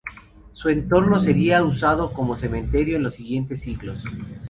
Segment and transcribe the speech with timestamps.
[0.53, 4.03] Su entorno sería usado como cementerio en los siguientes siglos.